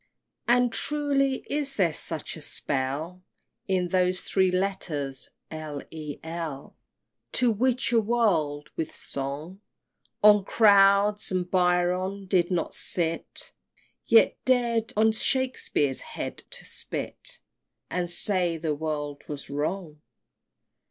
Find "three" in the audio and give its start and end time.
4.21-4.49